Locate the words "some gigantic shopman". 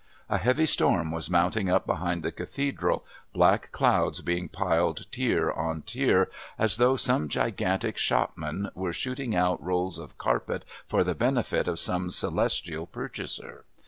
6.95-8.71